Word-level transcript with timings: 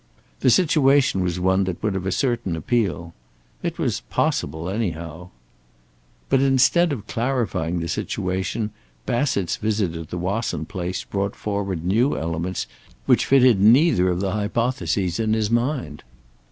The 0.39 0.49
situation 0.49 1.21
was 1.21 1.39
one 1.39 1.65
that 1.65 1.83
would 1.83 1.93
have 1.93 2.07
a 2.07 2.11
certain 2.11 2.55
appeal. 2.55 3.13
It 3.61 3.77
was 3.77 3.99
possible, 4.09 4.67
anyhow: 4.67 5.29
But 6.27 6.41
instead 6.41 6.91
of 6.91 7.05
clarifying 7.05 7.79
the 7.81 7.87
situation 7.87 8.71
Bassett's 9.05 9.57
visit 9.57 9.93
at 9.95 10.09
the 10.09 10.17
Wasson 10.17 10.65
place 10.65 11.03
brought 11.03 11.35
forward 11.35 11.85
new 11.85 12.17
elements 12.17 12.65
which 13.05 13.27
fitted 13.27 13.59
neither 13.61 14.09
of 14.09 14.21
the 14.21 14.31
hypotheses 14.31 15.19
in 15.19 15.33
his 15.33 15.51
mind. 15.51 16.01